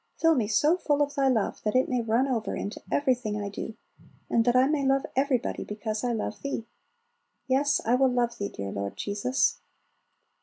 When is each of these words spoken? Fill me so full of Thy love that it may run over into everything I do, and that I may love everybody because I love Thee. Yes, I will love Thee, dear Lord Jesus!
Fill 0.17 0.33
me 0.33 0.47
so 0.47 0.77
full 0.77 1.03
of 1.03 1.13
Thy 1.13 1.27
love 1.27 1.61
that 1.63 1.75
it 1.75 1.87
may 1.87 2.01
run 2.01 2.27
over 2.27 2.55
into 2.55 2.81
everything 2.89 3.39
I 3.39 3.49
do, 3.49 3.75
and 4.31 4.43
that 4.45 4.55
I 4.55 4.65
may 4.65 4.83
love 4.83 5.05
everybody 5.15 5.63
because 5.63 6.03
I 6.03 6.11
love 6.11 6.41
Thee. 6.41 6.65
Yes, 7.45 7.79
I 7.85 7.93
will 7.93 8.09
love 8.11 8.39
Thee, 8.39 8.49
dear 8.49 8.71
Lord 8.71 8.97
Jesus! 8.97 9.59